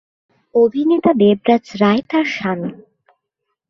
[0.55, 2.71] অভিনেতা দেবরাজ রায় তার স্বামী।